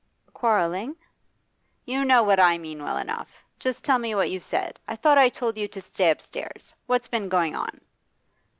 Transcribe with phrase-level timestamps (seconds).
[0.33, 0.95] 'Quarrelling?'
[1.85, 3.43] 'You know what I mean well enough.
[3.59, 4.79] Just tell me what you said.
[4.87, 6.73] I thought I told you to stay upstairs?
[6.87, 7.81] What's been going on?